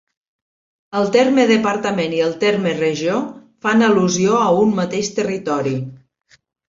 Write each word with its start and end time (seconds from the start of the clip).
El 1.01 1.09
terme 1.15 1.43
Departament 1.51 2.15
i 2.19 2.23
el 2.27 2.33
terme 2.45 2.73
Regió 2.79 3.17
fan 3.67 3.87
al·lusió 3.89 4.41
a 4.47 4.49
un 4.63 4.75
mateix 4.81 5.13
territori. 5.21 5.75